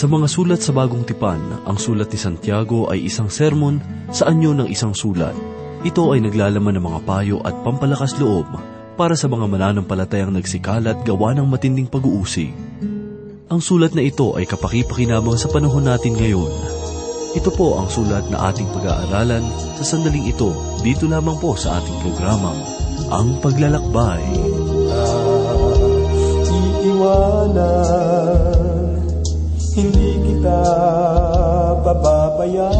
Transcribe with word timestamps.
Sa 0.00 0.08
mga 0.08 0.32
sulat 0.32 0.64
sa 0.64 0.72
bagong 0.72 1.04
tipan, 1.04 1.60
ang 1.68 1.76
sulat 1.76 2.08
ni 2.08 2.16
Santiago 2.16 2.88
ay 2.88 3.04
isang 3.04 3.28
sermon 3.28 3.84
sa 4.08 4.32
anyo 4.32 4.56
ng 4.56 4.64
isang 4.64 4.96
sulat. 4.96 5.36
Ito 5.84 6.16
ay 6.16 6.24
naglalaman 6.24 6.80
ng 6.80 6.84
mga 6.88 7.00
payo 7.04 7.36
at 7.44 7.52
pampalakas 7.60 8.16
loob 8.16 8.48
para 8.96 9.12
sa 9.12 9.28
mga 9.28 9.44
mananampalatayang 9.44 10.32
nagsikalat 10.32 11.04
gawa 11.04 11.36
ng 11.36 11.44
matinding 11.44 11.84
pag-uusig. 11.84 12.48
Ang 13.52 13.60
sulat 13.60 13.92
na 13.92 14.00
ito 14.00 14.40
ay 14.40 14.48
kapaki-pakinabang 14.48 15.36
sa 15.36 15.52
panahon 15.52 15.84
natin 15.84 16.16
ngayon. 16.16 16.48
Ito 17.36 17.52
po 17.52 17.76
ang 17.76 17.92
sulat 17.92 18.24
na 18.32 18.48
ating 18.48 18.72
pag-aaralan 18.72 19.44
sa 19.76 19.84
sandaling 19.84 20.32
ito 20.32 20.48
dito 20.80 21.04
lamang 21.12 21.36
po 21.36 21.52
sa 21.60 21.76
ating 21.76 22.00
programang 22.00 22.56
Ang 23.12 23.36
Paglalakbay. 23.44 24.24
Iiwanan, 26.88 28.39
hindi 29.74 30.18
kita 30.26 30.62
pababayaan. 31.86 32.72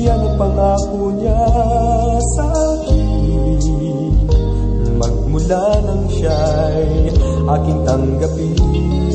Yan 0.00 0.16
ang 0.16 0.36
pangako 0.40 1.12
niya 1.12 1.44
sa 2.36 2.48
akin. 2.48 3.60
Magmula 4.96 5.76
nang 5.84 6.08
siya'y 6.08 7.12
aking 7.44 7.80
tanggapin. 7.84 9.09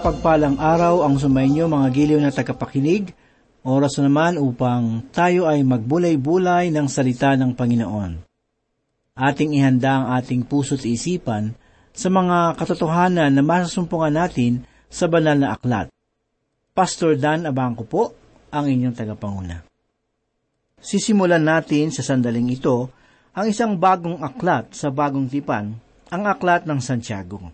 Mapagpalang 0.00 0.56
araw 0.56 1.04
ang 1.04 1.20
sumainyo 1.20 1.68
mga 1.68 1.92
giliw 1.92 2.16
na 2.24 2.32
tagapakinig. 2.32 3.12
Oras 3.60 4.00
na 4.00 4.08
naman 4.08 4.40
upang 4.40 5.04
tayo 5.12 5.44
ay 5.44 5.60
magbulay-bulay 5.60 6.72
ng 6.72 6.88
salita 6.88 7.36
ng 7.36 7.52
Panginoon. 7.52 8.24
Ating 9.12 9.52
ihanda 9.60 10.00
ang 10.00 10.16
ating 10.16 10.48
puso't 10.48 10.88
isipan 10.88 11.52
sa 11.92 12.08
mga 12.08 12.56
katotohanan 12.56 13.28
na 13.28 13.44
masasumpungan 13.44 14.16
natin 14.16 14.64
sa 14.88 15.04
banal 15.04 15.36
na 15.36 15.52
aklat. 15.52 15.92
Pastor 16.72 17.20
Dan 17.20 17.44
Abangco 17.44 17.84
po, 17.84 18.16
ang 18.48 18.72
inyong 18.72 18.96
tagapanguna. 18.96 19.68
Sisimulan 20.80 21.44
natin 21.44 21.92
sa 21.92 22.00
sandaling 22.00 22.48
ito 22.48 22.88
ang 23.36 23.52
isang 23.52 23.76
bagong 23.76 24.24
aklat 24.24 24.72
sa 24.72 24.88
bagong 24.88 25.28
tipan, 25.28 25.76
ang 26.08 26.24
aklat 26.24 26.64
ng 26.64 26.80
Santiago. 26.80 27.52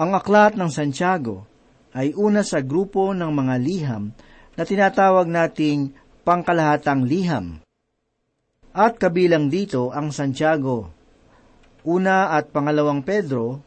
Ang 0.00 0.16
aklat 0.16 0.56
ng 0.56 0.72
Santiago 0.72 1.44
ay 1.92 2.16
una 2.16 2.40
sa 2.40 2.64
grupo 2.64 3.12
ng 3.12 3.28
mga 3.28 3.54
liham 3.60 4.16
na 4.56 4.64
tinatawag 4.64 5.28
nating 5.28 5.92
pangkalahatang 6.24 7.04
liham. 7.04 7.60
At 8.72 8.96
kabilang 8.96 9.52
dito 9.52 9.92
ang 9.92 10.08
Santiago, 10.08 10.88
una 11.84 12.32
at 12.32 12.48
pangalawang 12.48 13.04
Pedro, 13.04 13.60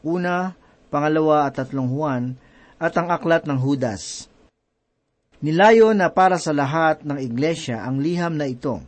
una, 0.00 0.56
pangalawa 0.88 1.52
at 1.52 1.60
tatlong 1.60 1.92
Juan, 1.92 2.32
at 2.80 2.96
ang 2.96 3.12
aklat 3.12 3.44
ng 3.44 3.60
Judas. 3.60 4.32
Nilayo 5.44 5.92
na 5.92 6.08
para 6.08 6.40
sa 6.40 6.56
lahat 6.56 7.04
ng 7.04 7.20
iglesia 7.20 7.84
ang 7.84 8.00
liham 8.00 8.40
na 8.40 8.48
ito. 8.48 8.80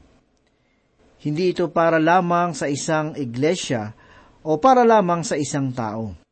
Hindi 1.20 1.52
ito 1.52 1.68
para 1.68 2.00
lamang 2.00 2.56
sa 2.56 2.72
isang 2.72 3.12
iglesia 3.20 3.92
o 4.40 4.56
para 4.56 4.80
lamang 4.80 5.20
sa 5.20 5.36
isang 5.36 5.76
tao 5.76 6.24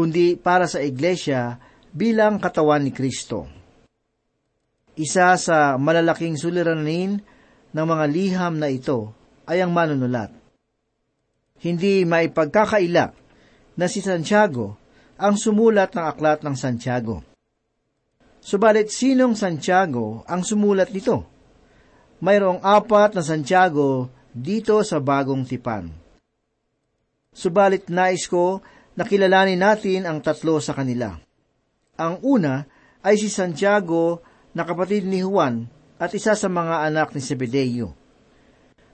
kundi 0.00 0.40
para 0.40 0.64
sa 0.64 0.80
iglesia 0.80 1.60
bilang 1.92 2.40
katawan 2.40 2.80
ni 2.80 2.88
Kristo. 2.88 3.44
Isa 4.96 5.36
sa 5.36 5.76
malalaking 5.76 6.40
suliranin 6.40 7.20
ng 7.68 7.84
mga 7.84 8.04
liham 8.08 8.56
na 8.56 8.72
ito 8.72 9.12
ay 9.44 9.60
ang 9.60 9.76
manunulat. 9.76 10.32
Hindi 11.60 12.08
maipagkakaila 12.08 13.12
na 13.76 13.86
si 13.92 14.00
Santiago 14.00 14.80
ang 15.20 15.36
sumulat 15.36 15.92
ng 15.92 16.04
aklat 16.08 16.40
ng 16.48 16.56
Santiago. 16.56 17.20
Subalit 18.40 18.88
sinong 18.88 19.36
Santiago 19.36 20.24
ang 20.24 20.40
sumulat 20.40 20.96
nito? 20.96 21.28
Mayroong 22.24 22.64
apat 22.64 23.20
na 23.20 23.20
Santiago 23.20 24.08
dito 24.32 24.80
sa 24.80 24.96
bagong 24.96 25.44
tipan. 25.44 25.92
Subalit 27.36 27.92
nais 27.92 28.24
ko 28.24 28.64
na 29.00 29.08
kilalanin 29.08 29.56
natin 29.56 30.04
ang 30.04 30.20
tatlo 30.20 30.60
sa 30.60 30.76
kanila. 30.76 31.16
Ang 31.96 32.20
una 32.20 32.68
ay 33.00 33.16
si 33.16 33.32
Santiago 33.32 34.20
na 34.52 34.68
kapatid 34.68 35.08
ni 35.08 35.24
Juan 35.24 35.64
at 35.96 36.12
isa 36.12 36.36
sa 36.36 36.52
mga 36.52 36.84
anak 36.84 37.16
ni 37.16 37.24
Zebedeo. 37.24 37.96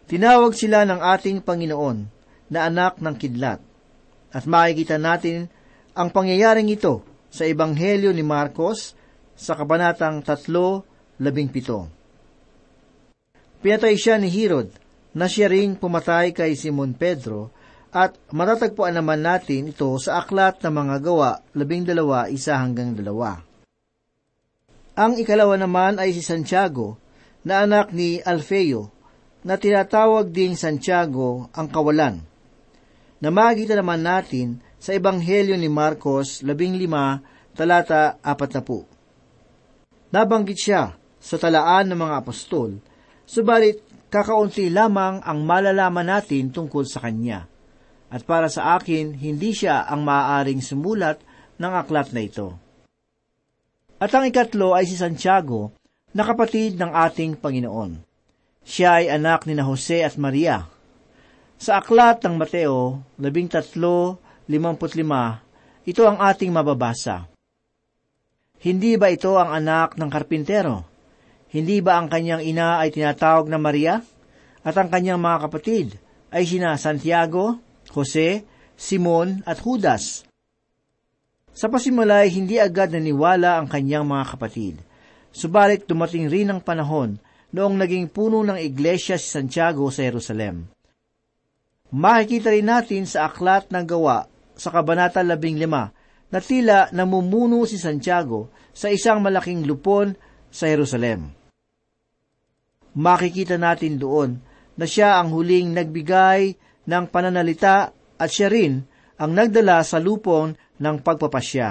Tinawag 0.06 0.54
sila 0.54 0.86
ng 0.86 1.02
ating 1.02 1.42
Panginoon 1.42 2.06
na 2.54 2.70
anak 2.70 3.02
ng 3.02 3.18
kidlat. 3.18 3.58
At 4.30 4.46
makikita 4.46 4.94
natin 4.94 5.50
ang 5.90 6.14
pangyayaring 6.14 6.70
ito 6.70 7.02
sa 7.26 7.42
Ebanghelyo 7.42 8.14
ni 8.14 8.22
Marcos 8.22 8.94
sa 9.34 9.58
Kabanatang 9.58 10.22
3.17. 10.22 11.18
Pinatay 13.58 13.98
siya 13.98 14.22
ni 14.22 14.30
Herod 14.30 14.70
na 15.18 15.26
siya 15.26 15.50
ring 15.50 15.74
pumatay 15.74 16.30
kay 16.30 16.54
Simon 16.54 16.94
Pedro 16.94 17.50
at 17.96 18.12
matatagpuan 18.28 18.92
naman 18.92 19.24
natin 19.24 19.72
ito 19.72 19.88
sa 19.96 20.20
aklat 20.20 20.60
ng 20.60 20.68
mga 20.68 20.96
gawa, 21.00 21.40
labing 21.56 21.88
dalawa, 21.88 22.28
isa 22.28 22.60
hanggang 22.60 22.92
dalawa. 22.92 23.40
Ang 25.00 25.16
ikalawa 25.16 25.56
naman 25.56 25.96
ay 25.96 26.12
si 26.12 26.20
Santiago, 26.20 27.00
na 27.40 27.64
anak 27.64 27.96
ni 27.96 28.20
Alfeo, 28.20 28.92
na 29.48 29.56
tinatawag 29.56 30.28
ding 30.28 30.60
Santiago 30.60 31.48
ang 31.56 31.72
kawalan. 31.72 32.20
Na 33.16 33.32
makikita 33.32 33.80
naman 33.80 34.04
natin 34.04 34.60
sa 34.76 34.92
Ebanghelyo 34.92 35.56
ni 35.56 35.72
Marcos 35.72 36.44
15, 36.44 37.56
talata 37.56 38.20
40. 38.20 40.12
Nabanggit 40.12 40.58
siya 40.60 40.92
sa 41.16 41.36
talaan 41.40 41.88
ng 41.88 41.96
mga 41.96 42.14
apostol, 42.20 42.76
subalit 43.24 43.80
kakaunti 44.12 44.68
lamang 44.68 45.24
ang 45.24 45.48
malalaman 45.48 46.12
natin 46.12 46.52
tungkol 46.52 46.84
sa 46.84 47.00
kanya. 47.00 47.55
At 48.06 48.22
para 48.22 48.46
sa 48.46 48.78
akin, 48.78 49.18
hindi 49.18 49.50
siya 49.50 49.86
ang 49.90 50.06
maaaring 50.06 50.62
sumulat 50.62 51.18
ng 51.58 51.72
aklat 51.74 52.14
na 52.14 52.22
ito. 52.22 52.54
At 53.98 54.12
ang 54.12 54.28
ikatlo 54.28 54.76
ay 54.76 54.84
si 54.86 54.94
Santiago, 54.94 55.72
na 56.16 56.24
kapatid 56.24 56.80
ng 56.80 56.96
ating 56.96 57.36
Panginoon. 57.36 58.00
Siya 58.64 59.04
ay 59.04 59.12
anak 59.12 59.44
ni 59.44 59.52
na 59.52 59.68
Jose 59.68 60.00
at 60.00 60.16
Maria. 60.16 60.64
Sa 61.60 61.76
aklat 61.76 62.24
ng 62.24 62.40
Mateo 62.40 63.04
13.55, 63.20 64.48
ito 65.86 66.02
ang 66.08 66.16
ating 66.16 66.48
mababasa. 66.48 67.28
Hindi 68.56 68.96
ba 68.96 69.12
ito 69.12 69.36
ang 69.36 69.52
anak 69.52 70.00
ng 70.00 70.08
karpintero? 70.08 70.88
Hindi 71.52 71.84
ba 71.84 72.00
ang 72.00 72.08
kanyang 72.08 72.42
ina 72.42 72.80
ay 72.80 72.90
tinatawag 72.90 73.46
na 73.52 73.60
Maria? 73.60 74.00
At 74.64 74.74
ang 74.80 74.88
kanyang 74.88 75.20
mga 75.20 75.38
kapatid 75.46 75.94
ay 76.32 76.48
sina 76.48 76.74
Santiago, 76.80 77.60
Jose, 77.96 78.44
Simon 78.76 79.40
at 79.48 79.56
Judas. 79.64 80.28
Sa 81.56 81.72
pasimulay, 81.72 82.28
hindi 82.28 82.60
agad 82.60 82.92
naniwala 82.92 83.56
ang 83.56 83.72
kanyang 83.72 84.04
mga 84.04 84.36
kapatid. 84.36 84.76
Subalit 85.32 85.88
dumating 85.88 86.28
rin 86.28 86.52
ang 86.52 86.60
panahon 86.60 87.16
noong 87.56 87.80
naging 87.80 88.12
puno 88.12 88.44
ng 88.44 88.60
iglesia 88.60 89.16
si 89.16 89.32
Santiago 89.32 89.88
sa 89.88 90.04
Jerusalem. 90.04 90.68
Makikita 91.96 92.52
rin 92.52 92.68
natin 92.68 93.08
sa 93.08 93.32
aklat 93.32 93.72
ng 93.72 93.88
gawa 93.88 94.28
sa 94.52 94.68
Kabanata 94.68 95.24
15 95.24 95.64
na 96.28 96.38
tila 96.44 96.92
namumuno 96.92 97.64
si 97.64 97.80
Santiago 97.80 98.52
sa 98.76 98.92
isang 98.92 99.24
malaking 99.24 99.64
lupon 99.64 100.12
sa 100.52 100.68
Jerusalem. 100.68 101.32
Makikita 102.92 103.56
natin 103.56 103.96
doon 103.96 104.36
na 104.76 104.84
siya 104.84 105.16
ang 105.16 105.32
huling 105.32 105.72
nagbigay 105.72 106.65
ng 106.86 107.04
pananalita 107.10 107.92
at 108.16 108.30
siya 108.30 108.48
rin 108.48 108.80
ang 109.18 109.30
nagdala 109.34 109.82
sa 109.82 110.00
lupon 110.00 110.54
ng 110.78 110.96
pagpapasya. 111.02 111.68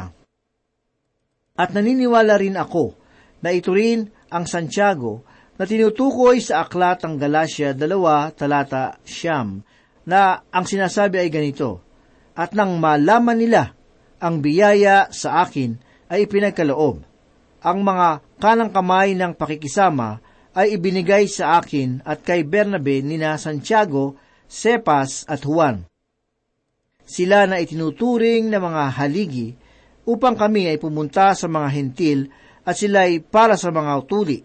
At 1.56 1.72
naniniwala 1.72 2.36
rin 2.36 2.60
ako 2.60 2.94
na 3.40 3.56
ito 3.56 3.72
rin 3.72 4.12
ang 4.28 4.44
Santiago 4.44 5.24
na 5.56 5.64
tinutukoy 5.64 6.44
sa 6.44 6.68
aklat 6.68 7.08
ng 7.08 7.16
Galacia 7.16 7.72
2 7.72 8.36
talata 8.36 9.00
siyam 9.08 9.64
na 10.04 10.44
ang 10.52 10.66
sinasabi 10.68 11.24
ay 11.24 11.30
ganito, 11.32 11.82
At 12.36 12.52
nang 12.52 12.78
malaman 12.78 13.40
nila 13.40 13.72
ang 14.20 14.44
biyaya 14.44 15.10
sa 15.10 15.48
akin 15.48 15.80
ay 16.12 16.28
ipinagkaloob. 16.28 17.02
Ang 17.66 17.80
mga 17.82 18.22
kanang 18.38 18.70
kamay 18.70 19.18
ng 19.18 19.34
pakikisama 19.34 20.22
ay 20.56 20.78
ibinigay 20.78 21.26
sa 21.26 21.58
akin 21.58 22.04
at 22.06 22.22
kay 22.22 22.46
Bernabe 22.46 23.02
nina 23.02 23.40
Santiago, 23.40 24.20
Cepas 24.46 25.26
at 25.30 25.44
Juan. 25.44 25.86
Sila 27.06 27.46
na 27.46 27.62
itinuturing 27.62 28.50
na 28.50 28.58
mga 28.58 28.84
haligi 28.98 29.54
upang 30.10 30.34
kami 30.38 30.70
ay 30.70 30.78
pumunta 30.82 31.34
sa 31.38 31.46
mga 31.46 31.70
hentil 31.70 32.20
at 32.66 32.74
sila 32.78 33.06
ay 33.06 33.22
para 33.22 33.58
sa 33.58 33.70
mga 33.70 33.92
utuli 34.02 34.40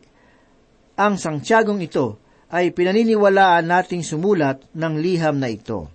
ang 1.00 1.16
sangtiyagong 1.16 1.80
ito 1.80 2.20
ay 2.52 2.76
pinaniniwalaan 2.76 3.64
nating 3.64 4.04
sumulat 4.04 4.60
ng 4.76 5.00
liham 5.00 5.40
na 5.40 5.48
ito. 5.48 5.88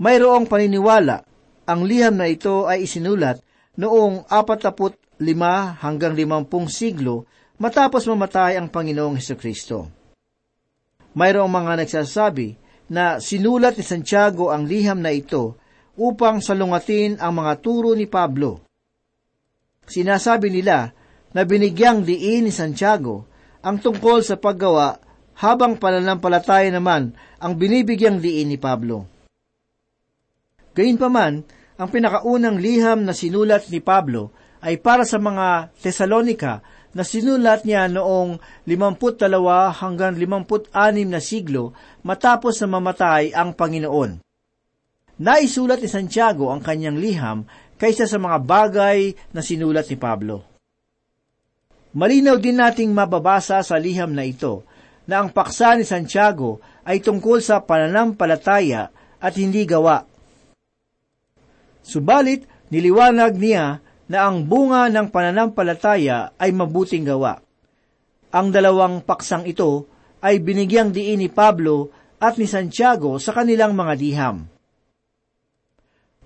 Mayroong 0.00 0.48
paniniwala, 0.48 1.20
ang 1.68 1.84
liham 1.84 2.16
na 2.16 2.32
ito 2.32 2.64
ay 2.64 2.88
isinulat 2.88 3.44
noong 3.76 4.24
45 4.24 5.04
hanggang 5.84 6.16
50 6.16 6.48
siglo 6.72 7.28
matapos 7.60 8.08
mamatay 8.08 8.56
ang 8.56 8.72
Panginoong 8.72 9.20
Heso 9.20 9.36
Kristo. 9.36 9.97
Mayroong 11.16 11.48
mga 11.48 11.72
nagsasabi 11.84 12.58
na 12.88 13.20
sinulat 13.20 13.76
ni 13.76 13.84
Santiago 13.84 14.48
ang 14.48 14.64
liham 14.64 15.00
na 15.00 15.12
ito 15.12 15.56
upang 15.98 16.40
salungatin 16.40 17.20
ang 17.20 17.36
mga 17.40 17.52
turo 17.60 17.92
ni 17.92 18.08
Pablo. 18.08 18.64
Sinasabi 19.88 20.52
nila 20.52 20.92
na 21.32 21.42
binigyang 21.44 22.04
diin 22.04 22.48
ni 22.48 22.52
Santiago 22.52 23.28
ang 23.64 23.80
tungkol 23.80 24.24
sa 24.24 24.36
paggawa 24.36 25.00
habang 25.38 25.76
pananampalataya 25.78 26.68
naman 26.72 27.14
ang 27.38 27.52
binibigyang 27.54 28.18
diin 28.18 28.50
ni 28.50 28.58
Pablo. 28.58 29.06
Gayunpaman, 30.74 31.42
ang 31.78 31.88
pinakaunang 31.90 32.58
liham 32.58 33.06
na 33.06 33.14
sinulat 33.14 33.70
ni 33.70 33.78
Pablo 33.78 34.34
ay 34.58 34.82
para 34.82 35.06
sa 35.06 35.18
mga 35.22 35.70
Tesalonika 35.78 36.62
na 36.96 37.04
sinulat 37.04 37.68
niya 37.68 37.88
noong 37.88 38.40
52 38.64 39.28
hanggang 39.80 40.14
56 40.16 40.72
na 41.08 41.20
siglo 41.20 41.76
matapos 42.04 42.60
na 42.64 42.68
mamatay 42.68 43.36
ang 43.36 43.52
Panginoon. 43.52 44.24
Naisulat 45.18 45.82
ni 45.82 45.90
Santiago 45.90 46.54
ang 46.54 46.62
kanyang 46.62 46.96
liham 46.96 47.44
kaysa 47.76 48.06
sa 48.06 48.16
mga 48.22 48.38
bagay 48.42 49.12
na 49.34 49.42
sinulat 49.42 49.90
ni 49.90 49.98
Pablo. 49.98 50.46
Malinaw 51.98 52.38
din 52.38 52.60
nating 52.60 52.94
mababasa 52.94 53.58
sa 53.64 53.76
liham 53.80 54.14
na 54.14 54.22
ito 54.22 54.62
na 55.08 55.24
ang 55.24 55.32
paksa 55.32 55.74
ni 55.74 55.88
Santiago 55.88 56.60
ay 56.84 57.00
tungkol 57.00 57.40
sa 57.40 57.64
pananampalataya 57.64 58.92
at 59.18 59.34
hindi 59.34 59.64
gawa. 59.64 60.04
Subalit, 61.82 62.44
niliwanag 62.68 63.40
niya 63.40 63.80
na 64.08 64.24
ang 64.24 64.48
bunga 64.48 64.88
ng 64.88 65.12
pananampalataya 65.12 66.32
ay 66.40 66.50
mabuting 66.52 67.04
gawa. 67.04 67.38
Ang 68.32 68.48
dalawang 68.52 69.04
paksang 69.04 69.44
ito 69.44 69.88
ay 70.24 70.40
binigyang 70.40 70.90
diin 70.90 71.20
ni 71.20 71.28
Pablo 71.28 71.92
at 72.18 72.40
ni 72.40 72.48
Santiago 72.48 73.20
sa 73.20 73.36
kanilang 73.36 73.76
mga 73.76 73.94
diham. 73.94 74.36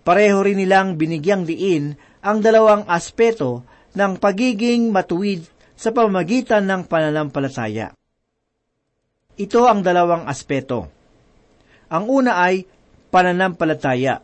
Pareho 0.02 0.38
rin 0.42 0.58
nilang 0.58 0.98
binigyang 0.98 1.46
diin 1.46 1.94
ang 2.22 2.42
dalawang 2.42 2.86
aspeto 2.90 3.62
ng 3.94 4.18
pagiging 4.18 4.90
matuwid 4.90 5.46
sa 5.78 5.90
pamamagitan 5.90 6.66
ng 6.66 6.86
pananampalataya. 6.86 7.94
Ito 9.38 9.60
ang 9.66 9.82
dalawang 9.82 10.26
aspeto. 10.30 10.86
Ang 11.90 12.04
una 12.08 12.40
ay 12.40 12.66
pananampalataya. 13.10 14.22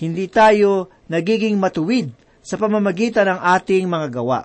Hindi 0.00 0.26
tayo 0.32 0.88
nagiging 1.12 1.60
matuwid 1.60 2.08
sa 2.40 2.56
pamamagitan 2.56 3.28
ng 3.28 3.40
ating 3.40 3.84
mga 3.84 4.08
gawa. 4.20 4.40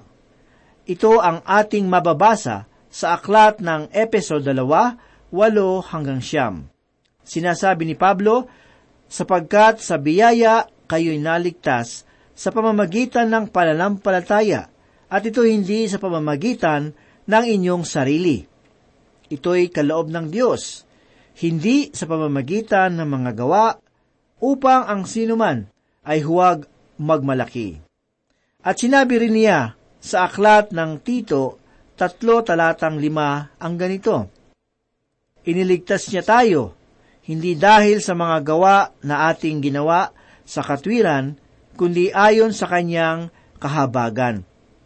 Ito 0.85 1.17
ang 1.23 1.41
ating 1.41 1.89
mababasa 1.89 2.69
sa 2.91 3.17
aklat 3.17 3.59
ng 3.59 3.91
Epeso 3.91 4.39
2, 4.39 4.53
8 5.33 5.91
hanggang 5.91 6.21
siyam. 6.21 6.69
Sinasabi 7.25 7.89
ni 7.89 7.95
Pablo, 7.97 8.47
sapagkat 9.09 9.81
sa 9.81 9.97
biyaya 9.97 10.69
kayo'y 10.85 11.17
naligtas 11.17 12.05
sa 12.35 12.51
pamamagitan 12.53 13.31
ng 13.31 13.49
pananampalataya, 13.49 14.69
at 15.09 15.21
ito 15.23 15.41
hindi 15.45 15.87
sa 15.87 15.97
pamamagitan 15.97 16.93
ng 17.25 17.43
inyong 17.45 17.83
sarili. 17.87 18.43
Ito'y 19.31 19.73
kaloob 19.73 20.13
ng 20.13 20.29
Diyos, 20.29 20.85
hindi 21.41 21.89
sa 21.91 22.05
pamamagitan 22.05 22.95
ng 22.95 23.09
mga 23.09 23.31
gawa 23.35 23.75
upang 24.39 24.85
ang 24.85 25.03
sinuman 25.09 25.67
ay 26.05 26.21
huwag 26.21 26.69
magmalaki. 27.01 27.84
At 28.65 28.81
sinabi 28.81 29.21
rin 29.21 29.37
niya 29.37 29.77
sa 30.01 30.25
aklat 30.25 30.73
ng 30.73 30.97
Tito, 31.05 31.61
tatlo 31.93 32.41
talatang 32.41 32.97
lima 32.97 33.53
ang 33.61 33.77
ganito. 33.77 34.33
Iniligtas 35.45 36.09
niya 36.09 36.25
tayo, 36.25 36.73
hindi 37.29 37.53
dahil 37.53 38.01
sa 38.01 38.17
mga 38.17 38.41
gawa 38.41 38.89
na 39.05 39.29
ating 39.29 39.61
ginawa 39.61 40.09
sa 40.41 40.65
katwiran, 40.65 41.37
kundi 41.77 42.09
ayon 42.09 42.49
sa 42.49 42.65
kanyang 42.65 43.29
kahabagan 43.61 44.41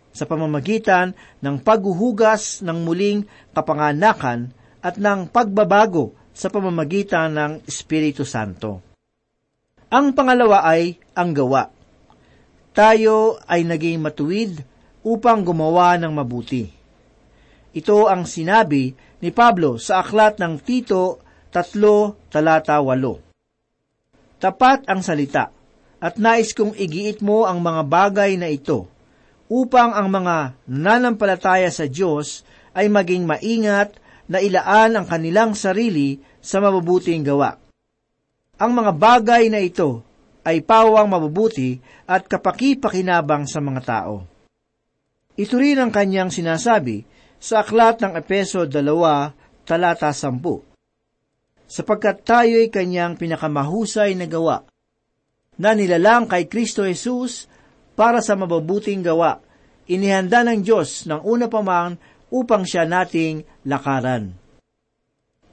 sa 0.09 0.27
pamamagitan 0.27 1.15
ng 1.39 1.63
paghuhugas 1.63 2.59
ng 2.65 2.83
muling 2.83 3.23
kapanganakan 3.55 4.51
at 4.83 4.99
ng 4.99 5.31
pagbabago 5.31 6.11
sa 6.35 6.51
pamamagitan 6.51 7.31
ng 7.31 7.51
Espiritu 7.63 8.27
Santo. 8.27 8.83
Ang 9.87 10.11
pangalawa 10.11 10.67
ay 10.67 10.99
ang 11.15 11.31
gawa. 11.31 11.78
Tayo 12.79 13.35
ay 13.43 13.67
naging 13.67 13.99
matuwid 13.99 14.63
upang 15.03 15.43
gumawa 15.43 15.99
ng 15.99 16.15
mabuti. 16.15 16.71
Ito 17.75 18.07
ang 18.07 18.23
sinabi 18.23 18.95
ni 19.19 19.35
Pablo 19.35 19.75
sa 19.75 19.99
aklat 19.99 20.39
ng 20.39 20.63
Tito 20.63 21.19
3 21.51 22.31
talata 22.31 22.79
8. 22.79 24.39
Tapat 24.39 24.87
ang 24.87 25.03
salita 25.03 25.51
at 25.99 26.15
nais 26.23 26.55
kong 26.55 26.71
igiit 26.79 27.19
mo 27.19 27.43
ang 27.43 27.59
mga 27.59 27.83
bagay 27.83 28.39
na 28.39 28.47
ito 28.47 28.87
upang 29.51 29.91
ang 29.91 30.07
mga 30.07 30.55
nananampalataya 30.63 31.67
sa 31.75 31.83
Diyos 31.83 32.47
ay 32.71 32.87
maging 32.87 33.27
maingat 33.27 33.99
na 34.31 34.39
ilaan 34.39 34.95
ang 34.95 35.03
kanilang 35.03 35.51
sarili 35.51 36.23
sa 36.39 36.63
mabubuting 36.63 37.27
gawa. 37.27 37.59
Ang 38.55 38.71
mga 38.71 38.91
bagay 38.95 39.51
na 39.51 39.59
ito 39.59 40.07
ay 40.43 40.63
pawang 40.63 41.07
mabubuti 41.07 41.79
at 42.07 42.25
kapaki-pakinabang 42.25 43.45
sa 43.45 43.59
mga 43.59 43.81
tao. 43.83 44.23
Ito 45.39 45.55
rin 45.55 45.79
ang 45.79 45.91
kanyang 45.91 46.31
sinasabi 46.31 47.07
sa 47.39 47.63
aklat 47.63 48.03
ng 48.03 48.19
Epeso 48.19 48.67
2, 48.67 49.63
talata 49.63 50.11
10. 50.11 50.43
Sapagkat 51.69 52.27
tayo'y 52.27 52.67
kanyang 52.67 53.15
pinakamahusay 53.15 54.17
na 54.19 54.27
gawa, 54.27 54.67
na 55.59 55.75
nilalang 55.75 56.27
kay 56.27 56.47
Kristo 56.47 56.83
Jesus 56.83 57.47
para 57.95 58.23
sa 58.23 58.35
mabubuting 58.35 59.03
gawa, 59.03 59.39
inihanda 59.87 60.43
ng 60.43 60.63
Diyos 60.63 61.07
ng 61.07 61.23
una 61.23 61.51
pa 61.51 61.59
man 61.63 61.99
upang 62.31 62.63
siya 62.63 62.87
nating 62.87 63.43
lakaran. 63.67 64.35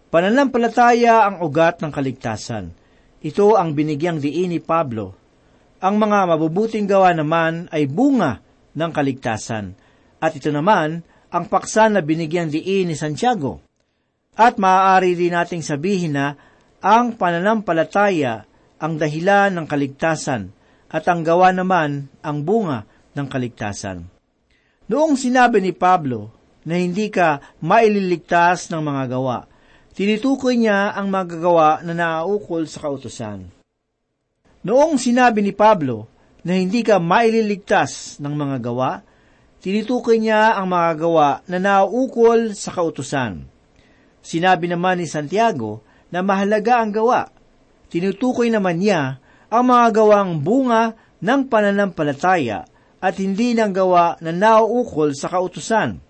Pananampalataya 0.07 1.27
ang 1.27 1.43
ugat 1.43 1.83
ng 1.83 1.91
kaligtasan. 1.91 2.71
Ito 3.27 3.59
ang 3.59 3.75
binigyang 3.75 4.23
diin 4.23 4.55
ni 4.55 4.63
Pablo. 4.63 5.19
Ang 5.83 5.99
mga 5.99 6.31
mabubuting 6.31 6.87
gawa 6.87 7.11
naman 7.11 7.67
ay 7.75 7.91
bunga 7.91 8.39
ng 8.79 8.91
kaligtasan. 8.95 9.75
At 10.23 10.39
ito 10.39 10.55
naman 10.55 11.03
ang 11.35 11.51
paksa 11.51 11.91
na 11.91 12.07
binigyang 12.07 12.55
diin 12.55 12.87
ni 12.87 12.95
Santiago. 12.95 13.67
At 14.39 14.63
maaari 14.63 15.19
din 15.19 15.35
nating 15.35 15.67
sabihin 15.67 16.15
na 16.15 16.39
ang 16.79 17.19
pananampalataya 17.19 18.47
ang 18.79 18.95
dahilan 18.95 19.59
ng 19.59 19.67
kaligtasan 19.67 20.55
at 20.87 21.03
ang 21.11 21.27
gawa 21.27 21.51
naman 21.51 22.07
ang 22.23 22.47
bunga 22.47 22.87
ng 23.17 23.27
kaligtasan. 23.27 24.07
Noong 24.87 25.19
sinabi 25.19 25.59
ni 25.59 25.75
Pablo 25.75 26.31
na 26.63 26.79
hindi 26.79 27.11
ka 27.11 27.59
maililigtas 27.59 28.71
ng 28.71 28.83
mga 28.87 29.03
gawa. 29.19 29.39
Tinitukoy 29.97 30.61
niya 30.61 30.93
ang 30.93 31.09
magagawa 31.09 31.81
na 31.81 31.97
naaukol 31.97 32.69
sa 32.69 32.85
kautosan. 32.85 33.49
Noong 34.61 35.01
sinabi 35.01 35.41
ni 35.41 35.57
Pablo 35.57 36.05
na 36.45 36.53
hindi 36.53 36.85
ka 36.85 37.01
maililigtas 37.01 38.21
ng 38.21 38.35
mga 38.37 38.57
gawa, 38.61 39.01
tinitukoy 39.65 40.21
niya 40.21 40.61
ang 40.61 40.69
mga 40.69 40.91
gawa 41.01 41.29
na 41.49 41.57
nauukol 41.57 42.53
sa 42.53 42.77
kautusan. 42.77 43.49
Sinabi 44.21 44.69
naman 44.69 45.01
ni 45.01 45.09
Santiago 45.09 45.81
na 46.13 46.21
mahalaga 46.21 46.85
ang 46.85 46.93
gawa. 46.93 47.33
Tinutukoy 47.89 48.53
naman 48.53 48.85
niya 48.85 49.17
ang 49.49 49.65
mga 49.65 49.97
gawang 49.97 50.45
bunga 50.45 50.93
ng 51.25 51.49
pananampalataya 51.49 52.69
at 53.01 53.17
hindi 53.17 53.57
ng 53.57 53.73
gawa 53.73 54.21
na 54.21 54.29
nauukol 54.29 55.17
sa 55.17 55.33
kautusan. 55.33 56.05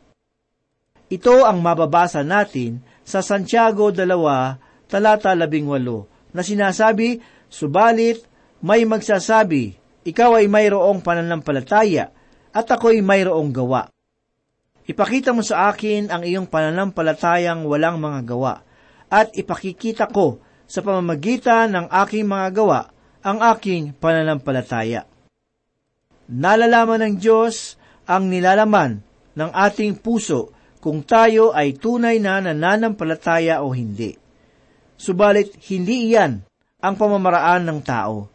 Ito 1.06 1.46
ang 1.46 1.62
mababasa 1.62 2.26
natin 2.26 2.82
sa 3.06 3.22
Santiago 3.22 3.94
2, 3.94 4.90
talata 4.90 5.30
18, 5.38 6.34
na 6.34 6.42
sinasabi, 6.42 7.22
Subalit, 7.46 8.26
may 8.58 8.82
magsasabi, 8.82 9.78
ikaw 10.02 10.42
ay 10.42 10.50
mayroong 10.50 10.98
pananampalataya, 10.98 12.10
at 12.50 12.66
ako'y 12.66 12.98
mayroong 12.98 13.54
gawa. 13.54 13.86
Ipakita 14.82 15.30
mo 15.30 15.46
sa 15.46 15.70
akin 15.70 16.10
ang 16.10 16.26
iyong 16.26 16.50
pananampalatayang 16.50 17.62
walang 17.62 18.02
mga 18.02 18.20
gawa, 18.26 18.66
at 19.06 19.30
ipakikita 19.38 20.10
ko 20.10 20.42
sa 20.66 20.82
pamamagitan 20.82 21.70
ng 21.70 21.86
aking 21.94 22.26
mga 22.26 22.48
gawa 22.58 22.90
ang 23.22 23.38
aking 23.54 23.94
pananampalataya. 23.94 25.06
Nalalaman 26.26 27.06
ng 27.06 27.14
Diyos 27.22 27.78
ang 28.06 28.26
nilalaman 28.26 28.98
ng 29.38 29.50
ating 29.54 30.02
puso 30.02 30.55
kung 30.86 31.02
tayo 31.02 31.50
ay 31.50 31.74
tunay 31.74 32.22
na 32.22 32.38
nananampalataya 32.38 33.58
o 33.66 33.74
hindi. 33.74 34.14
Subalit, 34.94 35.58
hindi 35.66 36.14
iyan 36.14 36.46
ang 36.78 36.94
pamamaraan 36.94 37.66
ng 37.66 37.82
tao. 37.82 38.30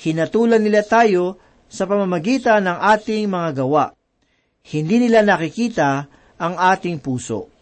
Hinatulan 0.00 0.64
nila 0.64 0.88
tayo 0.88 1.36
sa 1.68 1.84
pamamagitan 1.84 2.64
ng 2.64 2.80
ating 2.96 3.28
mga 3.28 3.60
gawa. 3.60 3.92
Hindi 4.72 5.04
nila 5.04 5.20
nakikita 5.20 6.08
ang 6.40 6.56
ating 6.56 6.96
puso. 6.96 7.52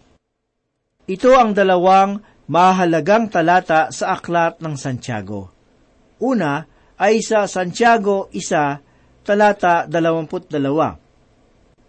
Ito 1.11 1.35
ang 1.35 1.51
dalawang 1.51 2.23
mahalagang 2.47 3.35
talata 3.35 3.91
sa 3.91 4.15
aklat 4.15 4.63
ng 4.63 4.79
Santiago. 4.79 5.51
Una 6.23 6.63
ay 7.03 7.19
sa 7.19 7.51
Santiago 7.51 8.31
isa, 8.31 8.79
talata 9.27 9.91
22. 9.91 10.55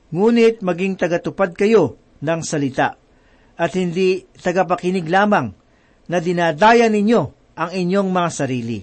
Ngunit 0.09 0.65
maging 0.65 0.97
tagatupad 0.97 1.53
kayo 1.53 2.00
ng 2.21 2.41
salita, 2.45 2.95
at 3.57 3.71
hindi 3.75 4.25
tagapakinig 4.37 5.05
lamang 5.09 5.53
na 6.07 6.17
dinadaya 6.17 6.87
ninyo 6.87 7.21
ang 7.57 7.69
inyong 7.69 8.09
mga 8.09 8.29
sarili. 8.31 8.79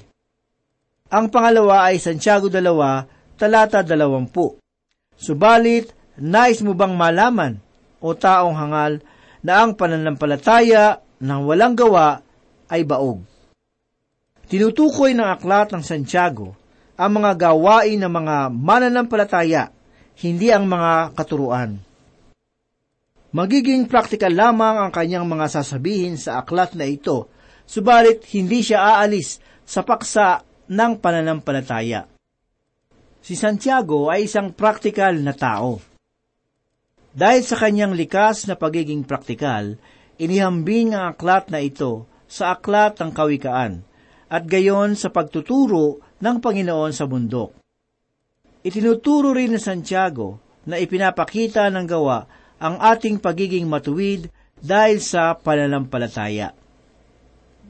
Ang 1.08 1.32
pangalawa 1.32 1.88
ay 1.88 1.96
Santiago 1.96 2.52
2, 2.52 3.40
talata 3.40 3.80
20. 3.80 4.28
Subalit, 5.16 5.90
nais 6.20 6.60
mo 6.60 6.76
bang 6.76 6.92
malaman, 6.92 7.56
o 7.98 8.12
taong 8.12 8.54
hangal, 8.54 9.00
na 9.40 9.64
ang 9.64 9.72
pananampalataya 9.74 11.00
ng 11.22 11.40
walang 11.48 11.74
gawa 11.74 12.20
ay 12.68 12.84
baog? 12.84 13.24
Tinutukoy 14.48 15.16
ng 15.16 15.28
aklat 15.28 15.72
ng 15.72 15.82
Santiago 15.84 16.56
ang 16.98 17.22
mga 17.22 17.50
gawain 17.50 18.00
ng 18.00 18.10
mga 18.10 18.36
mananampalataya, 18.52 19.70
hindi 20.18 20.50
ang 20.50 20.66
mga 20.66 21.14
katuruan. 21.14 21.87
Magiging 23.28 23.84
praktikal 23.84 24.32
lamang 24.32 24.80
ang 24.80 24.88
kanyang 24.88 25.28
mga 25.28 25.60
sasabihin 25.60 26.16
sa 26.16 26.40
aklat 26.40 26.72
na 26.72 26.88
ito, 26.88 27.28
subalit 27.68 28.24
hindi 28.32 28.64
siya 28.64 28.96
aalis 28.96 29.36
sa 29.68 29.84
paksa 29.84 30.40
ng 30.72 30.96
pananampalataya. 30.96 32.08
Si 33.20 33.36
Santiago 33.36 34.08
ay 34.08 34.24
isang 34.24 34.56
praktikal 34.56 35.12
na 35.20 35.36
tao. 35.36 35.76
Dahil 37.12 37.44
sa 37.44 37.60
kanyang 37.60 37.92
likas 37.92 38.48
na 38.48 38.56
pagiging 38.56 39.04
praktikal, 39.04 39.76
inihambing 40.16 40.96
ang 40.96 41.12
aklat 41.12 41.52
na 41.52 41.60
ito 41.60 42.08
sa 42.24 42.56
aklat 42.56 42.96
ng 42.96 43.12
kawikaan 43.12 43.84
at 44.32 44.48
gayon 44.48 44.96
sa 44.96 45.12
pagtuturo 45.12 46.00
ng 46.24 46.36
Panginoon 46.40 46.92
sa 46.96 47.04
bundok. 47.04 47.60
Itinuturo 48.64 49.36
rin 49.36 49.52
ni 49.52 49.60
Santiago 49.60 50.40
na 50.64 50.80
ipinapakita 50.80 51.68
ng 51.68 51.84
gawa 51.84 52.24
ang 52.58 52.82
ating 52.82 53.22
pagiging 53.22 53.66
matuwid 53.70 54.30
dahil 54.58 54.98
sa 54.98 55.34
pananampalataya. 55.38 56.54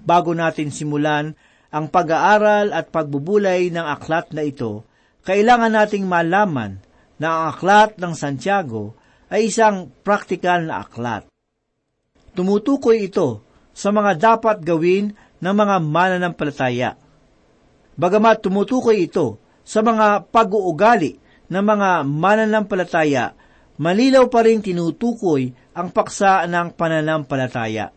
Bago 0.08 0.32
natin 0.32 0.72
simulan 0.72 1.36
ang 1.68 1.92
pag-aaral 1.92 2.72
at 2.72 2.88
pagbubulay 2.88 3.68
ng 3.68 3.84
aklat 3.84 4.32
na 4.32 4.40
ito, 4.40 4.88
kailangan 5.28 5.76
nating 5.76 6.08
malaman 6.08 6.80
na 7.20 7.28
ang 7.28 7.44
aklat 7.52 8.00
ng 8.00 8.16
Santiago 8.16 8.96
ay 9.28 9.52
isang 9.52 9.92
praktikal 10.00 10.64
na 10.64 10.80
aklat. 10.80 11.28
Tumutukoy 12.32 13.12
ito 13.12 13.44
sa 13.76 13.92
mga 13.92 14.16
dapat 14.16 14.64
gawin 14.64 15.12
ng 15.38 15.54
mga 15.54 15.76
mananampalataya. 15.84 16.96
Bagamat 17.98 18.40
tumutukoy 18.40 19.04
ito 19.04 19.36
sa 19.68 19.84
mga 19.84 20.24
pag-uugali 20.32 21.20
ng 21.52 21.64
mga 21.64 21.90
mananampalataya 22.08 23.36
malilaw 23.78 24.26
pa 24.26 24.42
rin 24.42 24.58
tinutukoy 24.58 25.54
ang 25.72 25.94
paksa 25.94 26.44
ng 26.50 26.74
pananampalataya. 26.74 27.94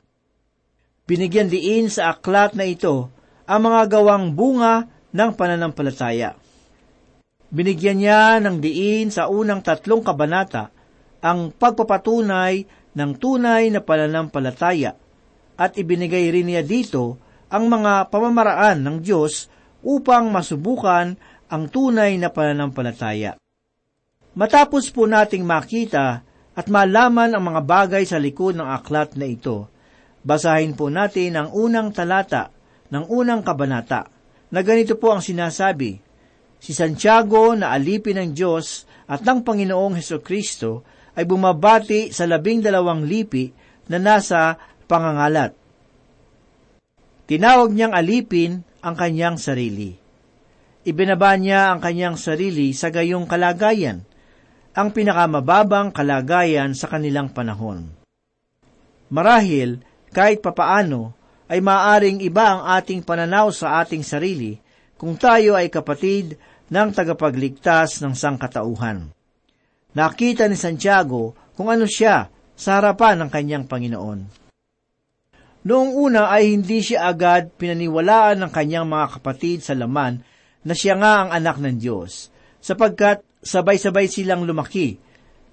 Binigyan 1.10 1.50
diin 1.50 1.90
sa 1.90 2.14
aklat 2.16 2.54
na 2.54 2.64
ito 2.70 3.10
ang 3.50 3.62
mga 3.66 4.00
gawang 4.00 4.32
bunga 4.38 4.88
ng 5.12 5.32
pananampalataya. 5.36 6.38
Binigyan 7.52 8.00
niya 8.00 8.40
ng 8.40 8.64
diin 8.64 9.12
sa 9.12 9.28
unang 9.28 9.60
tatlong 9.60 10.06
kabanata 10.06 10.72
ang 11.20 11.52
pagpapatunay 11.52 12.64
ng 12.96 13.12
tunay 13.20 13.68
na 13.74 13.84
pananampalataya 13.84 14.96
at 15.60 15.76
ibinigay 15.76 16.32
rin 16.32 16.48
niya 16.48 16.64
dito 16.64 17.20
ang 17.52 17.68
mga 17.68 18.08
pamamaraan 18.08 18.80
ng 18.80 18.98
Diyos 19.04 19.52
upang 19.84 20.32
masubukan 20.32 21.20
ang 21.52 21.64
tunay 21.68 22.16
na 22.16 22.32
pananampalataya. 22.32 23.41
Matapos 24.32 24.88
po 24.96 25.12
nating 25.12 25.44
makita 25.44 26.24
at 26.56 26.66
malaman 26.72 27.36
ang 27.36 27.44
mga 27.52 27.62
bagay 27.68 28.04
sa 28.08 28.16
likod 28.16 28.56
ng 28.56 28.64
aklat 28.64 29.20
na 29.20 29.28
ito, 29.28 29.68
basahin 30.24 30.72
po 30.72 30.88
natin 30.88 31.36
ang 31.36 31.50
unang 31.52 31.92
talata 31.92 32.48
ng 32.92 33.12
unang 33.12 33.44
kabanata 33.44 34.08
na 34.52 34.60
ganito 34.64 34.96
po 34.96 35.12
ang 35.12 35.24
sinasabi, 35.24 36.00
Si 36.62 36.72
Santiago 36.78 37.58
na 37.58 37.74
alipin 37.74 38.22
ng 38.22 38.30
Diyos 38.38 38.86
at 39.10 39.26
ng 39.26 39.42
Panginoong 39.42 39.98
Heso 39.98 40.22
Kristo 40.22 40.86
ay 41.18 41.26
bumabati 41.26 42.14
sa 42.14 42.30
labing 42.30 42.62
dalawang 42.62 43.04
lipi 43.04 43.50
na 43.90 43.98
nasa 43.98 44.56
pangangalat. 44.86 45.58
Tinawag 47.26 47.74
niyang 47.74 47.98
alipin 47.98 48.62
ang 48.80 48.96
kanyang 48.96 49.42
sarili. 49.42 49.98
Ibinaba 50.86 51.34
niya 51.36 51.74
ang 51.74 51.80
kanyang 51.82 52.16
sarili 52.16 52.72
sa 52.78 52.94
gayong 52.94 53.26
kalagayan, 53.26 54.06
ang 54.72 54.96
pinakamababang 54.96 55.92
kalagayan 55.92 56.72
sa 56.72 56.88
kanilang 56.88 57.32
panahon. 57.32 57.92
Marahil, 59.12 59.84
kahit 60.16 60.40
papaano, 60.40 61.12
ay 61.52 61.60
maaring 61.60 62.24
iba 62.24 62.56
ang 62.56 62.62
ating 62.80 63.04
pananaw 63.04 63.52
sa 63.52 63.84
ating 63.84 64.08
sarili 64.08 64.56
kung 64.96 65.20
tayo 65.20 65.60
ay 65.60 65.68
kapatid 65.68 66.40
ng 66.72 66.88
tagapagligtas 66.96 68.00
ng 68.00 68.16
sangkatauhan. 68.16 69.12
Nakita 69.92 70.48
ni 70.48 70.56
Santiago 70.56 71.36
kung 71.52 71.68
ano 71.68 71.84
siya 71.84 72.32
sa 72.56 72.80
harapan 72.80 73.20
ng 73.20 73.30
kanyang 73.30 73.66
Panginoon. 73.68 74.20
Noong 75.68 75.92
una 75.94 76.32
ay 76.32 76.56
hindi 76.56 76.80
siya 76.80 77.12
agad 77.12 77.52
pinaniwalaan 77.60 78.40
ng 78.40 78.52
kanyang 78.56 78.88
mga 78.88 79.20
kapatid 79.20 79.60
sa 79.62 79.76
laman 79.76 80.24
na 80.64 80.74
siya 80.74 80.96
nga 80.96 81.28
ang 81.28 81.30
anak 81.36 81.60
ng 81.60 81.76
Diyos, 81.78 82.32
sapagkat 82.64 83.28
sabay-sabay 83.42 84.06
silang 84.08 84.46
lumaki 84.46 84.98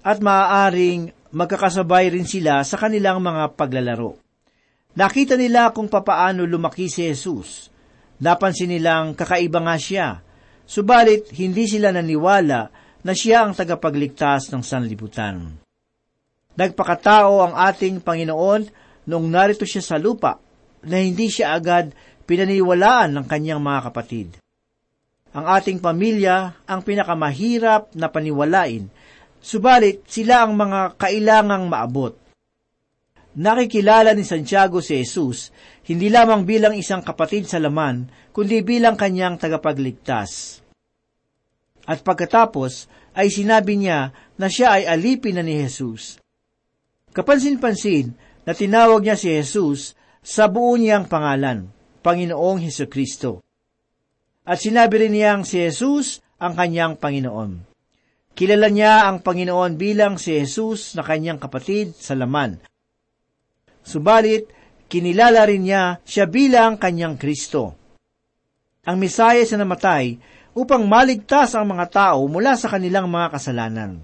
at 0.05 0.21
maaaring 0.21 1.11
magkakasabay 1.33 2.13
rin 2.13 2.25
sila 2.25 2.65
sa 2.65 2.77
kanilang 2.77 3.21
mga 3.21 3.53
paglalaro. 3.53 4.17
Nakita 4.97 5.37
nila 5.37 5.69
kung 5.69 5.85
papaano 5.85 6.45
lumaki 6.49 6.89
si 6.89 7.05
Jesus. 7.05 7.69
Napansin 8.19 8.73
nilang 8.73 9.15
kakaiba 9.15 9.63
nga 9.63 9.77
siya, 9.79 10.19
subalit 10.67 11.31
hindi 11.37 11.69
sila 11.69 11.93
naniwala 11.93 12.67
na 12.99 13.13
siya 13.15 13.47
ang 13.47 13.55
tagapagligtas 13.55 14.51
ng 14.51 14.59
sanlibutan. 14.59 15.55
Nagpakatao 16.59 17.47
ang 17.47 17.53
ating 17.55 18.03
Panginoon 18.03 18.67
noong 19.07 19.27
narito 19.31 19.63
siya 19.63 19.79
sa 19.79 19.95
lupa 19.95 20.35
na 20.83 20.99
hindi 20.99 21.31
siya 21.31 21.55
agad 21.55 21.95
pinaniwalaan 22.27 23.15
ng 23.15 23.25
kanyang 23.25 23.63
mga 23.63 23.79
kapatid. 23.87 24.27
Ang 25.29 25.45
ating 25.45 25.77
pamilya 25.77 26.65
ang 26.65 26.81
pinakamahirap 26.81 27.93
na 27.93 28.09
paniwalain, 28.09 28.89
subalit 29.37 30.01
sila 30.09 30.45
ang 30.45 30.57
mga 30.57 30.97
kailangang 30.97 31.69
maabot. 31.69 32.17
Nakikilala 33.37 34.17
ni 34.17 34.25
Santiago 34.25 34.81
si 34.81 34.97
Jesus 34.97 35.53
hindi 35.89 36.13
lamang 36.13 36.45
bilang 36.45 36.77
isang 36.77 37.01
kapatid 37.01 37.49
sa 37.49 37.57
laman, 37.57 38.05
kundi 38.29 38.61
bilang 38.61 38.93
kanyang 38.93 39.41
tagapagligtas. 39.41 40.61
At 41.89 42.05
pagkatapos 42.05 42.85
ay 43.17 43.33
sinabi 43.33 43.73
niya 43.81 44.13
na 44.37 44.47
siya 44.53 44.77
ay 44.77 44.85
alipin 44.85 45.41
na 45.41 45.43
ni 45.45 45.57
Jesus. 45.57 46.21
Kapansin-pansin 47.09 48.13
na 48.45 48.53
tinawag 48.53 49.01
niya 49.01 49.17
si 49.17 49.33
Jesus 49.33 49.97
sa 50.21 50.45
buo 50.45 50.77
niyang 50.77 51.09
pangalan, 51.09 51.73
Panginoong 52.05 52.61
Heso 52.61 52.85
Kristo. 52.85 53.41
At 54.45 54.59
sinabi 54.63 55.07
rin 55.07 55.13
niyang 55.15 55.41
si 55.47 55.59
Jesus 55.59 56.23
ang 56.39 56.55
kanyang 56.55 56.95
Panginoon. 56.95 57.69
Kilala 58.33 58.71
niya 58.71 59.11
ang 59.11 59.19
Panginoon 59.19 59.75
bilang 59.75 60.15
si 60.15 60.31
Jesus 60.35 60.95
na 60.95 61.03
kanyang 61.03 61.41
kapatid 61.41 61.91
sa 61.95 62.15
laman. 62.15 62.55
Subalit, 63.83 64.47
kinilala 64.87 65.43
rin 65.43 65.67
niya 65.67 65.99
siya 66.07 66.23
bilang 66.23 66.79
kanyang 66.79 67.19
Kristo. 67.19 67.75
Ang 68.87 68.95
Mesayas 69.03 69.51
na 69.51 69.67
namatay 69.67 70.15
upang 70.55 70.87
maligtas 70.87 71.53
ang 71.53 71.67
mga 71.67 71.85
tao 71.91 72.25
mula 72.31 72.55
sa 72.55 72.71
kanilang 72.71 73.11
mga 73.11 73.37
kasalanan. 73.37 74.01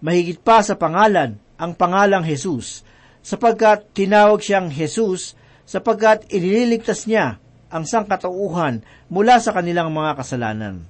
Mahigit 0.00 0.38
pa 0.40 0.62
sa 0.62 0.78
pangalan, 0.78 1.36
ang 1.56 1.72
pangalang 1.74 2.22
Jesus, 2.22 2.86
sapagkat 3.26 3.90
tinawag 3.90 4.38
siyang 4.38 4.70
Jesus 4.70 5.34
sapagkat 5.66 6.30
iniligtas 6.30 7.10
niya 7.10 7.42
ang 7.70 7.84
sangkatauhan 7.84 8.82
mula 9.10 9.42
sa 9.42 9.50
kanilang 9.54 9.90
mga 9.90 10.18
kasalanan. 10.18 10.86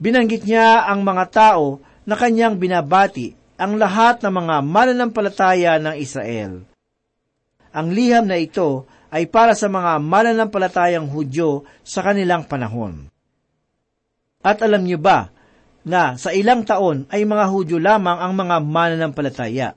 Binanggit 0.00 0.48
niya 0.48 0.88
ang 0.88 1.04
mga 1.04 1.24
tao 1.28 1.84
na 2.08 2.16
kanyang 2.16 2.56
binabati 2.56 3.36
ang 3.60 3.76
lahat 3.76 4.24
ng 4.24 4.32
mga 4.32 4.54
mananampalataya 4.64 5.76
ng 5.76 5.94
Israel. 6.00 6.64
Ang 7.76 7.88
liham 7.92 8.24
na 8.24 8.40
ito 8.40 8.88
ay 9.12 9.28
para 9.28 9.52
sa 9.52 9.68
mga 9.68 10.00
mananampalatayang 10.00 11.04
Hudyo 11.12 11.68
sa 11.84 12.00
kanilang 12.00 12.48
panahon. 12.48 13.12
At 14.40 14.64
alam 14.64 14.80
niyo 14.88 14.96
ba 14.96 15.28
na 15.84 16.16
sa 16.16 16.32
ilang 16.32 16.64
taon 16.64 17.04
ay 17.12 17.28
mga 17.28 17.46
Hudyo 17.52 17.76
lamang 17.76 18.16
ang 18.16 18.32
mga 18.32 18.56
mananampalataya? 18.64 19.76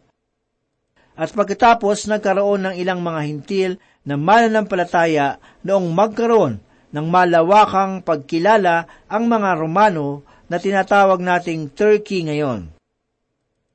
At 1.13 1.29
pagkatapos 1.35 2.09
nagkaroon 2.09 2.71
ng 2.71 2.75
ilang 2.79 3.03
mga 3.03 3.21
hintil 3.27 3.71
na 4.03 4.19
mananampalataya 4.19 5.39
noong 5.63 5.87
magkaroon 5.91 6.59
ng 6.93 7.05
malawakang 7.09 8.05
pagkilala 8.05 9.07
ang 9.09 9.23
mga 9.25 9.49
Romano 9.57 10.21
na 10.47 10.61
tinatawag 10.61 11.23
nating 11.23 11.73
Turkey 11.73 12.27
ngayon. 12.29 12.69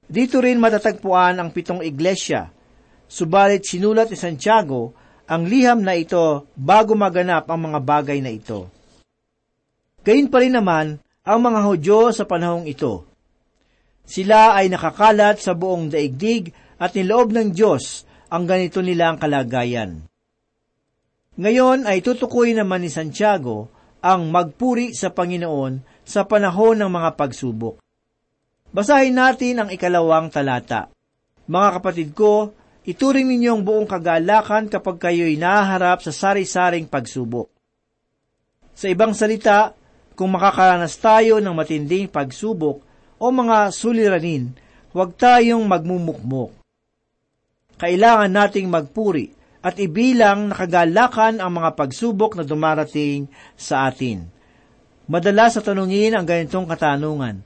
Dito 0.09 0.41
rin 0.41 0.63
matatagpuan 0.63 1.37
ang 1.37 1.53
pitong 1.53 1.85
iglesia, 1.85 2.49
subalit 3.11 3.67
sinulat 3.67 4.09
ni 4.09 4.17
Santiago 4.17 4.97
ang 5.29 5.45
liham 5.45 5.85
na 5.85 5.93
ito 5.93 6.49
bago 6.57 6.97
maganap 6.97 7.45
ang 7.53 7.69
mga 7.69 7.79
bagay 7.85 8.19
na 8.25 8.33
ito. 8.33 8.73
Gayun 10.01 10.33
pa 10.33 10.41
rin 10.41 10.57
naman 10.57 10.97
ang 11.21 11.41
mga 11.45 11.61
Hudyo 11.69 12.09
sa 12.17 12.25
panahong 12.25 12.65
ito. 12.65 13.05
Sila 14.09 14.57
ay 14.57 14.73
nakakalat 14.73 15.37
sa 15.37 15.53
buong 15.53 15.93
daigdig 15.93 16.49
at 16.81 16.97
niloob 16.97 17.29
ng 17.37 17.53
Diyos 17.53 18.09
ang 18.33 18.49
ganito 18.49 18.81
nilang 18.81 19.21
kalagayan. 19.21 20.08
Ngayon 21.39 21.87
ay 21.87 22.03
tutukoy 22.03 22.51
naman 22.51 22.83
ni 22.83 22.91
Santiago 22.91 23.71
ang 24.03 24.27
magpuri 24.27 24.91
sa 24.91 25.15
Panginoon 25.15 26.03
sa 26.03 26.27
panahon 26.27 26.75
ng 26.83 26.91
mga 26.91 27.15
pagsubok. 27.15 27.79
Basahin 28.75 29.15
natin 29.15 29.63
ang 29.63 29.69
ikalawang 29.71 30.35
talata. 30.35 30.91
Mga 31.47 31.69
kapatid 31.79 32.11
ko, 32.19 32.51
ituring 32.83 33.31
ninyong 33.31 33.63
buong 33.63 33.87
kagalakan 33.87 34.67
kapag 34.67 34.99
kayo'y 34.99 35.39
naharap 35.39 36.03
sa 36.03 36.11
sari-saring 36.11 36.91
pagsubok. 36.91 37.47
Sa 38.75 38.91
ibang 38.91 39.15
salita, 39.15 39.79
kung 40.19 40.35
makakaranas 40.35 40.99
tayo 40.99 41.39
ng 41.39 41.55
matinding 41.55 42.11
pagsubok 42.11 42.83
o 43.15 43.25
mga 43.31 43.71
suliranin, 43.71 44.51
huwag 44.91 45.15
tayong 45.15 45.63
magmumukmok. 45.71 46.51
Kailangan 47.79 48.27
nating 48.27 48.67
magpuri 48.67 49.38
at 49.59 49.75
ibilang 49.83 50.55
nakagalakan 50.55 51.43
ang 51.43 51.51
mga 51.59 51.75
pagsubok 51.75 52.39
na 52.39 52.47
dumarating 52.47 53.27
sa 53.59 53.91
atin. 53.91 54.31
Madalas 55.09 55.59
sa 55.59 55.63
tanungin 55.65 56.15
ang 56.15 56.29
ganitong 56.29 56.69
katanungan, 56.69 57.43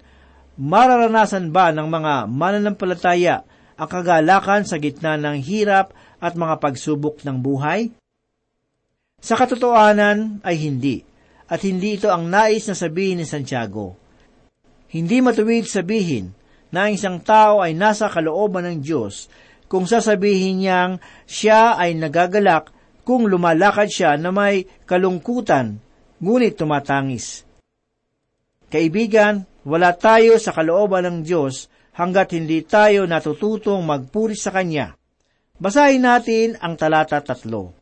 mararanasan 0.58 1.54
ba 1.54 1.72
ng 1.72 1.88
mga 1.88 2.14
mananampalataya 2.28 3.46
ang 3.78 3.88
kagalakan 3.88 4.68
sa 4.68 4.76
gitna 4.76 5.16
ng 5.16 5.40
hirap 5.40 5.96
at 6.20 6.36
mga 6.36 6.60
pagsubok 6.60 7.24
ng 7.24 7.38
buhay? 7.40 7.88
Sa 9.22 9.38
katotohanan 9.38 10.42
ay 10.42 10.58
hindi 10.58 11.06
at 11.46 11.62
hindi 11.62 11.96
ito 11.96 12.10
ang 12.10 12.26
nais 12.26 12.66
na 12.66 12.74
sabihin 12.74 13.22
ni 13.22 13.26
Santiago. 13.26 13.94
Hindi 14.90 15.22
matuwid 15.22 15.64
sabihin 15.70 16.34
na 16.74 16.88
ang 16.88 16.98
isang 16.98 17.22
tao 17.22 17.62
ay 17.62 17.72
nasa 17.76 18.10
kalooban 18.10 18.66
ng 18.66 18.78
Diyos 18.82 19.30
kung 19.72 19.88
sasabihin 19.88 20.60
niyang 20.60 21.00
siya 21.24 21.80
ay 21.80 21.96
nagagalak 21.96 22.68
kung 23.08 23.24
lumalakad 23.24 23.88
siya 23.88 24.20
na 24.20 24.28
may 24.28 24.68
kalungkutan, 24.84 25.80
ngunit 26.20 26.60
tumatangis. 26.60 27.48
Kaibigan, 28.68 29.48
wala 29.64 29.96
tayo 29.96 30.36
sa 30.36 30.52
kalooban 30.52 31.08
ng 31.08 31.18
Diyos 31.24 31.72
hanggat 31.96 32.36
hindi 32.36 32.60
tayo 32.68 33.08
natututong 33.08 33.80
magpuri 33.80 34.36
sa 34.36 34.52
Kanya. 34.52 34.92
Basahin 35.56 36.04
natin 36.04 36.60
ang 36.60 36.76
talata 36.76 37.24
tatlo. 37.24 37.72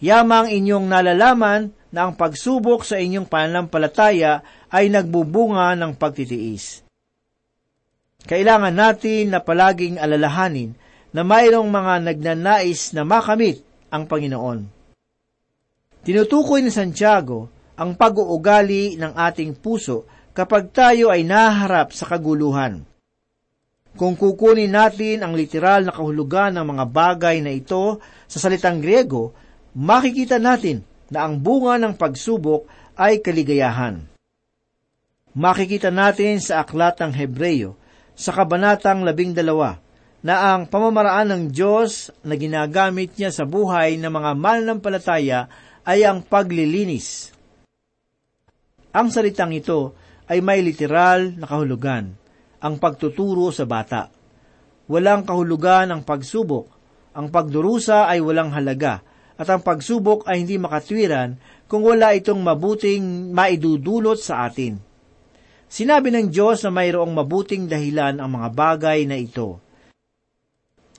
Yamang 0.00 0.48
inyong 0.48 0.88
nalalaman 0.88 1.68
na 1.92 2.08
ang 2.08 2.16
pagsubok 2.16 2.80
sa 2.80 2.96
inyong 2.96 3.28
pananampalataya 3.28 4.40
ay 4.72 4.88
nagbubunga 4.88 5.76
ng 5.76 6.00
pagtitiis. 6.00 6.80
Kailangan 8.24 8.72
natin 8.72 9.36
na 9.36 9.44
palaging 9.44 10.00
alalahanin 10.00 10.85
na 11.16 11.24
mayroong 11.24 11.72
mga 11.72 12.12
nagnanais 12.12 12.92
na 12.92 13.08
makamit 13.08 13.64
ang 13.88 14.04
Panginoon. 14.04 14.68
Tinutukoy 16.04 16.60
ni 16.60 16.68
Santiago 16.68 17.48
ang 17.80 17.96
pag-uugali 17.96 19.00
ng 19.00 19.16
ating 19.16 19.56
puso 19.56 20.04
kapag 20.36 20.68
tayo 20.76 21.08
ay 21.08 21.24
naharap 21.24 21.96
sa 21.96 22.04
kaguluhan. 22.04 22.84
Kung 23.96 24.12
kukunin 24.12 24.76
natin 24.76 25.24
ang 25.24 25.32
literal 25.32 25.88
na 25.88 25.92
kahulugan 25.96 26.52
ng 26.52 26.76
mga 26.76 26.84
bagay 26.84 27.40
na 27.40 27.48
ito 27.48 27.96
sa 28.28 28.36
salitang 28.36 28.84
Griego, 28.84 29.32
makikita 29.72 30.36
natin 30.36 30.84
na 31.08 31.24
ang 31.24 31.40
bunga 31.40 31.80
ng 31.80 31.96
pagsubok 31.96 32.68
ay 32.92 33.24
kaligayahan. 33.24 34.04
Makikita 35.32 35.88
natin 35.88 36.44
sa 36.44 36.60
aklat 36.60 37.00
ng 37.00 37.12
Hebreyo, 37.16 37.72
sa 38.12 38.36
kabanatang 38.36 39.00
labing 39.00 39.32
dalawa, 39.32 39.80
na 40.26 40.58
ang 40.58 40.66
pamamaraan 40.66 41.30
ng 41.30 41.44
Diyos 41.54 42.10
na 42.26 42.34
ginagamit 42.34 43.14
niya 43.14 43.30
sa 43.30 43.46
buhay 43.46 43.94
ng 43.94 44.10
mga 44.10 44.30
mananampalataya 44.34 45.46
ay 45.86 46.02
ang 46.02 46.26
paglilinis. 46.26 47.30
Ang 48.90 49.14
salitang 49.14 49.54
ito 49.54 49.94
ay 50.26 50.42
may 50.42 50.66
literal 50.66 51.30
na 51.38 51.46
kahulugan, 51.46 52.10
ang 52.58 52.74
pagtuturo 52.82 53.54
sa 53.54 53.70
bata. 53.70 54.10
Walang 54.90 55.22
kahulugan 55.22 55.94
ang 55.94 56.02
pagsubok, 56.02 56.74
ang 57.14 57.30
pagdurusa 57.30 58.10
ay 58.10 58.18
walang 58.18 58.50
halaga, 58.50 59.06
at 59.38 59.46
ang 59.46 59.62
pagsubok 59.62 60.26
ay 60.26 60.42
hindi 60.42 60.58
makatwiran 60.58 61.38
kung 61.70 61.86
wala 61.86 62.18
itong 62.18 62.42
mabuting 62.42 63.30
maidudulot 63.30 64.18
sa 64.18 64.50
atin. 64.50 64.74
Sinabi 65.70 66.10
ng 66.10 66.34
Diyos 66.34 66.66
na 66.66 66.74
mayroong 66.74 67.14
mabuting 67.14 67.70
dahilan 67.70 68.18
ang 68.18 68.30
mga 68.34 68.48
bagay 68.50 69.06
na 69.06 69.14
ito. 69.22 69.65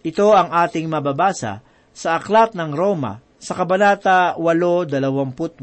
Ito 0.08 0.32
ang 0.32 0.56
ating 0.56 0.88
mababasa 0.88 1.60
sa 1.92 2.16
aklat 2.16 2.56
ng 2.56 2.72
Roma 2.72 3.20
sa 3.36 3.60
Kabanata 3.60 4.40
8.28. 4.40 5.60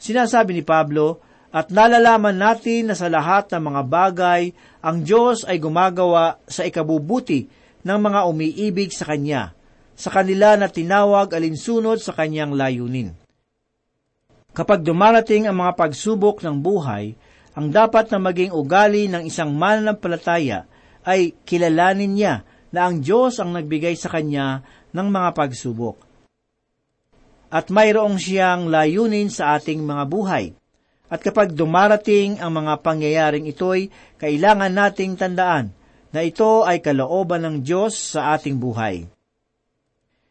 Sinasabi 0.00 0.56
ni 0.56 0.64
Pablo, 0.64 1.20
at 1.50 1.68
nalalaman 1.68 2.40
natin 2.40 2.88
na 2.88 2.96
sa 2.96 3.12
lahat 3.12 3.52
ng 3.52 3.60
mga 3.60 3.82
bagay, 3.84 4.42
ang 4.80 5.04
Diyos 5.04 5.44
ay 5.44 5.60
gumagawa 5.60 6.40
sa 6.48 6.64
ikabubuti 6.64 7.50
ng 7.84 7.98
mga 8.00 8.20
umiibig 8.24 8.94
sa 8.96 9.04
Kanya, 9.12 9.52
sa 9.92 10.08
kanila 10.08 10.56
na 10.56 10.72
tinawag 10.72 11.28
alinsunod 11.34 12.00
sa 12.00 12.16
Kanyang 12.16 12.56
layunin. 12.56 13.12
Kapag 14.56 14.86
dumarating 14.86 15.50
ang 15.50 15.60
mga 15.60 15.76
pagsubok 15.76 16.40
ng 16.40 16.64
buhay, 16.64 17.12
ang 17.52 17.68
dapat 17.68 18.08
na 18.08 18.22
maging 18.22 18.56
ugali 18.56 19.10
ng 19.10 19.26
isang 19.26 19.52
mananampalataya 19.52 20.64
ay 21.04 21.34
kilalanin 21.44 22.14
niya 22.14 22.34
na 22.70 22.86
ang 22.86 23.02
Diyos 23.02 23.38
ang 23.38 23.54
nagbigay 23.54 23.94
sa 23.98 24.10
kanya 24.10 24.62
ng 24.94 25.08
mga 25.10 25.30
pagsubok. 25.34 25.98
At 27.50 27.66
mayroong 27.70 28.14
siyang 28.14 28.70
layunin 28.70 29.26
sa 29.26 29.58
ating 29.58 29.82
mga 29.82 30.04
buhay. 30.06 30.54
At 31.10 31.18
kapag 31.18 31.50
dumarating 31.58 32.38
ang 32.38 32.54
mga 32.54 32.78
pangyayaring 32.86 33.50
ito'y, 33.50 33.90
kailangan 34.22 34.70
nating 34.70 35.18
tandaan 35.18 35.74
na 36.14 36.22
ito 36.22 36.62
ay 36.62 36.78
kalooban 36.78 37.42
ng 37.42 37.56
Diyos 37.66 37.98
sa 38.14 38.38
ating 38.38 38.58
buhay. 38.58 39.10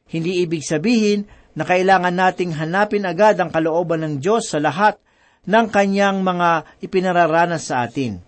Hindi 0.08 0.44
ibig 0.44 0.64
sabihin 0.64 1.28
na 1.60 1.68
kailangan 1.68 2.16
nating 2.16 2.56
hanapin 2.56 3.04
agad 3.04 3.36
ang 3.36 3.52
kalooban 3.52 4.00
ng 4.00 4.14
Diyos 4.24 4.48
sa 4.48 4.64
lahat 4.64 4.96
ng 5.44 5.66
kanyang 5.68 6.24
mga 6.24 6.80
ipinararanas 6.84 7.68
sa 7.68 7.84
atin. 7.84 8.20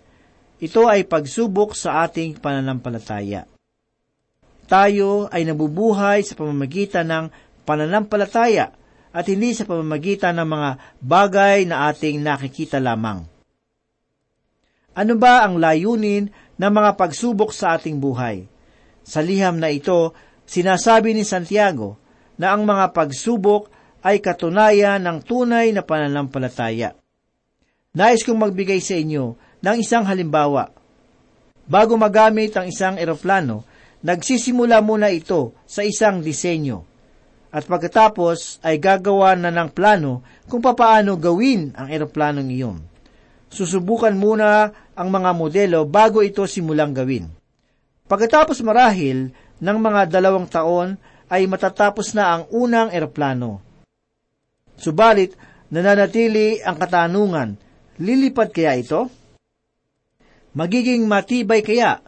Ito 0.60 0.86
ay 0.88 1.08
pagsubok 1.08 1.72
sa 1.72 2.04
ating 2.04 2.38
pananampalataya. 2.38 3.51
Tayo 4.66 5.28
ay 5.28 5.46
nabubuhay 5.46 6.22
sa 6.22 6.38
pamamagitan 6.38 7.06
ng 7.08 7.24
pananampalataya 7.66 8.74
at 9.12 9.24
hindi 9.28 9.52
sa 9.52 9.68
pamamagitan 9.68 10.40
ng 10.40 10.48
mga 10.48 10.70
bagay 11.04 11.58
na 11.68 11.92
ating 11.92 12.24
nakikita 12.24 12.80
lamang. 12.80 13.28
Ano 14.92 15.14
ba 15.16 15.44
ang 15.44 15.56
layunin 15.56 16.28
ng 16.56 16.72
mga 16.72 17.00
pagsubok 17.00 17.52
sa 17.52 17.76
ating 17.76 17.96
buhay? 17.96 18.44
Sa 19.04 19.24
liham 19.24 19.56
na 19.56 19.72
ito, 19.72 20.12
sinasabi 20.44 21.16
ni 21.16 21.24
Santiago 21.24 21.96
na 22.36 22.52
ang 22.52 22.64
mga 22.68 22.92
pagsubok 22.92 23.72
ay 24.02 24.20
katunayan 24.20 25.00
ng 25.00 25.18
tunay 25.24 25.70
na 25.72 25.80
pananampalataya. 25.80 26.96
Nais 27.92 28.24
kong 28.24 28.40
magbigay 28.40 28.80
sa 28.80 28.96
inyo 28.96 29.36
ng 29.60 29.76
isang 29.78 30.04
halimbawa. 30.08 30.72
Bago 31.68 31.94
magamit 31.94 32.56
ang 32.56 32.66
isang 32.66 32.98
eroplano, 32.98 33.62
nagsisimula 34.02 34.82
muna 34.82 35.08
ito 35.08 35.56
sa 35.66 35.86
isang 35.86 36.20
disenyo. 36.20 36.84
At 37.52 37.68
pagkatapos 37.68 38.64
ay 38.64 38.80
gagawa 38.80 39.36
na 39.36 39.52
ng 39.52 39.70
plano 39.72 40.24
kung 40.48 40.64
papaano 40.64 41.20
gawin 41.20 41.72
ang 41.76 41.88
eroplanong 41.92 42.48
iyon. 42.48 42.78
Susubukan 43.52 44.16
muna 44.16 44.72
ang 44.96 45.08
mga 45.12 45.30
modelo 45.36 45.84
bago 45.84 46.24
ito 46.24 46.48
simulang 46.48 46.96
gawin. 46.96 47.28
Pagkatapos 48.08 48.64
marahil 48.64 49.32
ng 49.60 49.78
mga 49.78 50.08
dalawang 50.08 50.48
taon 50.48 50.96
ay 51.28 51.44
matatapos 51.44 52.16
na 52.16 52.32
ang 52.36 52.42
unang 52.52 52.88
eroplano. 52.88 53.60
Subalit, 54.76 55.36
nananatili 55.68 56.60
ang 56.64 56.76
katanungan 56.80 57.72
Lilipad 58.00 58.50
kaya 58.50 58.80
ito? 58.80 59.12
Magiging 60.56 61.04
matibay 61.04 61.60
kaya? 61.60 62.00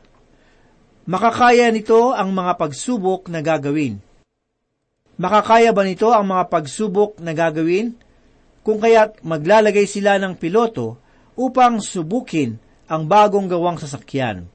Makakaya 1.04 1.68
nito 1.68 2.16
ang 2.16 2.32
mga 2.32 2.56
pagsubok 2.56 3.28
na 3.28 3.44
gagawin? 3.44 4.00
Makakaya 5.20 5.76
ba 5.76 5.84
nito 5.84 6.08
ang 6.08 6.24
mga 6.24 6.48
pagsubok 6.48 7.20
na 7.20 7.36
gagawin? 7.36 7.92
Kung 8.64 8.80
kaya't 8.80 9.20
maglalagay 9.20 9.84
sila 9.84 10.16
ng 10.16 10.40
piloto 10.40 10.96
upang 11.36 11.84
subukin 11.84 12.56
ang 12.88 13.04
bagong 13.04 13.44
gawang 13.44 13.76
sasakyan. 13.76 14.48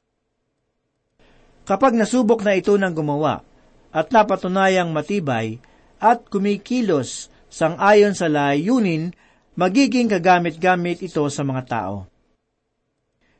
Kapag 1.62 1.94
nasubok 1.94 2.42
na 2.42 2.58
ito 2.58 2.74
ng 2.74 2.90
gumawa 2.90 3.46
at 3.94 4.10
napatunayang 4.10 4.90
matibay 4.90 5.62
at 6.02 6.26
kumikilos 6.26 7.30
sang 7.46 7.78
ayon 7.78 8.18
sa 8.18 8.26
layunin 8.26 9.14
magiging 9.54 10.10
kagamit-gamit 10.10 10.98
ito 10.98 11.22
sa 11.30 11.46
mga 11.46 11.62
tao. 11.70 12.10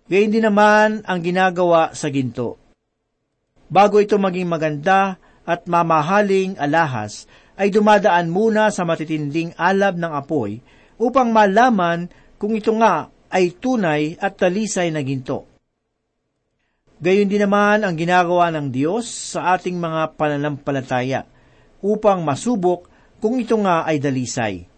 Gayun 0.06 0.30
din 0.30 0.46
naman 0.46 1.02
ang 1.02 1.18
ginagawa 1.18 1.90
sa 1.90 2.06
ginto. 2.06 2.59
Bago 3.70 4.02
ito 4.02 4.18
maging 4.18 4.50
maganda 4.50 5.16
at 5.46 5.70
mamahaling 5.70 6.59
alahas, 6.59 7.30
ay 7.54 7.70
dumadaan 7.70 8.26
muna 8.28 8.74
sa 8.74 8.83
matitinding 8.83 9.54
alab 9.54 9.94
ng 9.94 10.11
apoy 10.11 10.59
upang 10.98 11.30
malaman 11.30 12.11
kung 12.40 12.56
ito 12.56 12.74
nga 12.74 13.12
ay 13.30 13.54
tunay 13.54 14.18
at 14.18 14.35
talisay 14.35 14.90
na 14.90 15.04
ginto. 15.06 15.46
Gayon 17.00 17.30
din 17.30 17.46
naman 17.46 17.87
ang 17.87 17.94
ginagawa 17.94 18.50
ng 18.52 18.68
Diyos 18.68 19.06
sa 19.06 19.54
ating 19.56 19.78
mga 19.78 20.18
pananampalataya 20.18 21.24
upang 21.80 22.20
masubok 22.26 22.90
kung 23.22 23.40
ito 23.40 23.56
nga 23.61 23.87
ay 23.88 23.96
dalisay 24.02 24.68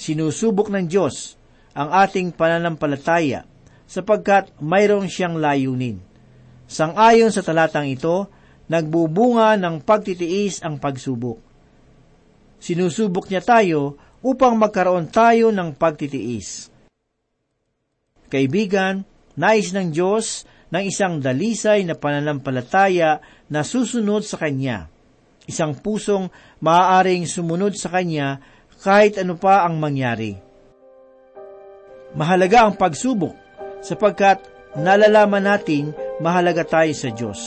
sinusubok 0.00 0.72
ng 0.72 0.88
Diyos 0.88 1.36
ang 1.76 1.92
ating 1.92 2.32
pananampalataya 2.32 3.44
sapagkat 3.84 4.48
mayroon 4.64 5.12
siyang 5.12 5.36
layunin. 5.36 6.00
Sangayon 6.70 7.34
sa 7.34 7.42
talatang 7.42 7.90
ito, 7.90 8.30
nagbubunga 8.70 9.58
ng 9.58 9.82
pagtitiis 9.82 10.62
ang 10.62 10.78
pagsubok. 10.78 11.42
Sinusubok 12.62 13.26
niya 13.26 13.42
tayo 13.42 13.98
upang 14.22 14.54
magkaroon 14.54 15.10
tayo 15.10 15.50
ng 15.50 15.74
pagtitiis. 15.74 16.70
Kaibigan, 18.30 19.02
nais 19.34 19.74
ng 19.74 19.90
Diyos 19.90 20.46
ng 20.70 20.86
isang 20.86 21.18
dalisay 21.18 21.82
na 21.82 21.98
pananampalataya 21.98 23.18
na 23.50 23.66
susunod 23.66 24.22
sa 24.22 24.38
Kanya. 24.38 24.86
Isang 25.50 25.74
pusong 25.74 26.30
maaaring 26.62 27.26
sumunod 27.26 27.74
sa 27.74 27.90
Kanya 27.90 28.38
kahit 28.78 29.18
ano 29.18 29.34
pa 29.34 29.66
ang 29.66 29.82
mangyari. 29.82 30.38
Mahalaga 32.14 32.70
ang 32.70 32.78
pagsubok 32.78 33.34
sapagkat 33.82 34.38
nalalaman 34.78 35.42
natin 35.50 35.90
mahalaga 36.20 36.62
tayo 36.62 36.92
sa 36.92 37.08
Diyos. 37.10 37.40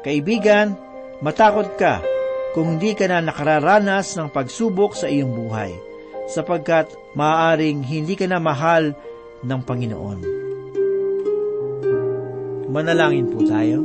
Kaibigan, 0.00 0.74
matakot 1.20 1.76
ka 1.76 2.00
kung 2.56 2.80
hindi 2.80 2.96
ka 2.96 3.06
na 3.06 3.20
nakararanas 3.22 4.16
ng 4.16 4.32
pagsubok 4.32 4.96
sa 4.96 5.06
iyong 5.06 5.30
buhay, 5.30 5.70
sapagkat 6.26 6.90
maaaring 7.14 7.84
hindi 7.84 8.16
ka 8.16 8.26
na 8.26 8.42
mahal 8.42 8.96
ng 9.44 9.60
Panginoon. 9.62 10.18
Manalangin 12.72 13.28
po 13.28 13.44
tayo. 13.44 13.84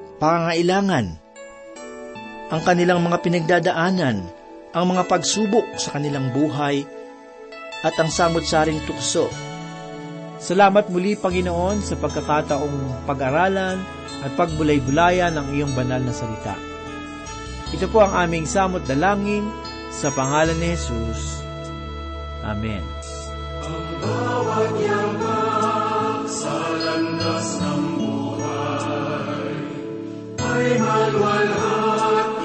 pangailangan, 0.21 1.17
ang 2.53 2.61
kanilang 2.61 3.01
mga 3.01 3.17
pinagdadaanan, 3.25 4.21
ang 4.69 4.85
mga 4.85 5.09
pagsubok 5.09 5.65
sa 5.81 5.97
kanilang 5.97 6.29
buhay, 6.29 6.85
at 7.81 7.97
ang 7.97 8.13
samot-saring 8.13 8.77
tukso. 8.85 9.25
Salamat 10.37 10.93
muli, 10.93 11.17
Panginoon, 11.17 11.81
sa 11.81 11.97
pagkakataong 11.97 13.09
pag-aralan 13.09 13.81
at 14.21 14.31
pagbulay-bulayan 14.37 15.33
ng 15.33 15.57
iyong 15.57 15.73
banal 15.73 15.97
na 15.97 16.13
salita. 16.13 16.53
Ito 17.73 17.89
po 17.89 18.05
ang 18.05 18.29
aming 18.29 18.45
samot 18.45 18.85
dalangin 18.85 19.49
sa 19.89 20.13
pangalan 20.13 20.57
ni 20.61 20.77
Jesus. 20.77 21.41
Amen. 22.45 22.85
Bawat 24.05 24.73
yaman 24.77 26.29
sa 26.29 26.53
landas 26.77 27.49
ng 27.57 27.81
buhay 27.97 28.10
ay 30.53 30.67
malwalhati 30.83 32.40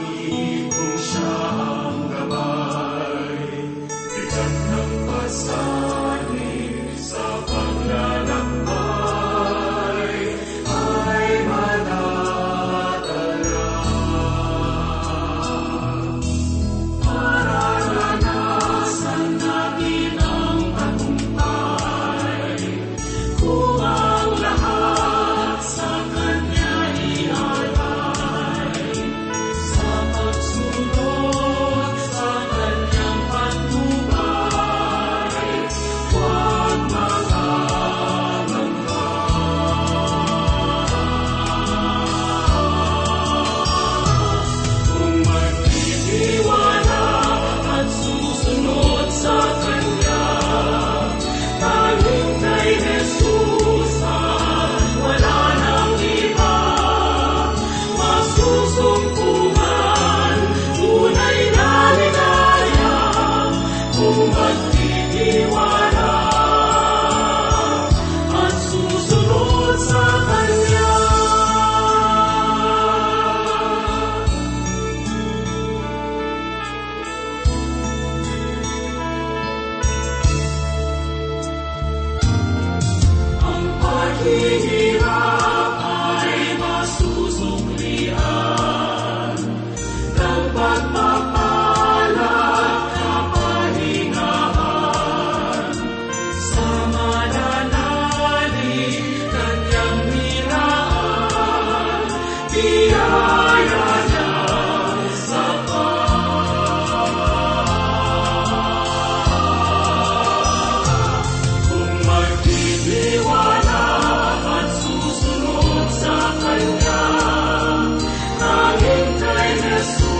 Jesus 119.87 120.15